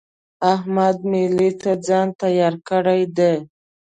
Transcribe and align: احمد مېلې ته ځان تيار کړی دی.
احمد 0.53 0.97
مېلې 1.11 1.49
ته 1.61 1.71
ځان 1.87 2.07
تيار 2.21 2.53
کړی 2.69 3.01
دی. 3.17 3.35